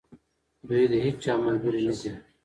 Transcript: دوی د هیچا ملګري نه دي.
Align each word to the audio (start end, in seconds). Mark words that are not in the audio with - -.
دوی 0.67 0.83
د 0.91 0.93
هیچا 1.05 1.33
ملګري 1.45 1.81
نه 1.87 1.93
دي. 2.01 2.11